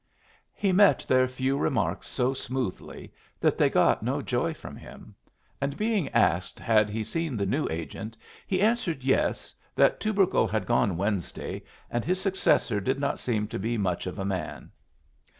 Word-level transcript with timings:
He 0.55 0.71
met 0.71 1.01
their 1.07 1.27
few 1.27 1.59
remarks 1.59 2.07
so 2.07 2.33
smoothly 2.33 3.13
that 3.39 3.55
they 3.55 3.69
got 3.69 4.01
no 4.01 4.19
joy 4.23 4.51
from 4.55 4.75
him; 4.75 5.13
and 5.61 5.77
being 5.77 6.09
asked 6.09 6.59
had 6.59 6.89
he 6.89 7.03
seen 7.03 7.37
the 7.37 7.45
new 7.45 7.67
agent, 7.69 8.17
he 8.47 8.61
answered 8.61 9.03
yes, 9.03 9.53
that 9.75 9.99
Tubercle 9.99 10.47
had 10.47 10.65
gone 10.65 10.97
Wednesday, 10.97 11.61
and 11.91 12.03
his 12.03 12.19
successor 12.19 12.79
did 12.79 12.99
not 12.99 13.19
seem 13.19 13.47
to 13.49 13.59
be 13.59 13.77
much 13.77 14.07
of 14.07 14.17
a 14.17 14.25
man. 14.25 14.71